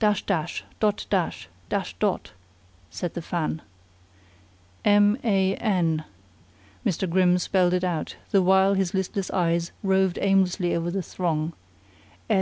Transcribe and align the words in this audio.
"Dash 0.00 0.22
dash! 0.26 0.64
Dot 0.80 1.06
dash! 1.08 1.48
Dash 1.68 1.94
dot!" 2.00 2.32
said 2.90 3.14
the 3.14 3.22
fan. 3.22 3.62
"M 4.84 5.16
a 5.22 5.54
n," 5.54 6.02
Mr. 6.84 7.08
Grimm 7.08 7.38
spelled 7.38 7.72
it 7.74 7.84
out, 7.84 8.16
the 8.32 8.42
while 8.42 8.74
his 8.74 8.92
listless 8.92 9.30
eyes 9.30 9.70
roved 9.84 10.18
aimlessly 10.20 10.74
over 10.74 10.90
the 10.90 11.00
throng. 11.02 11.52